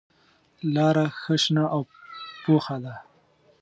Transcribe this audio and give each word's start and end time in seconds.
لاره 0.73 1.05
ښه 1.19 1.35
شنه 1.43 1.63
او 1.75 1.81
پوخه 2.43 2.77
ده. 2.83 2.95